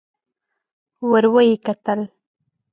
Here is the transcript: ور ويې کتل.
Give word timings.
ور 1.09 1.25
ويې 1.33 1.55
کتل. 1.65 1.99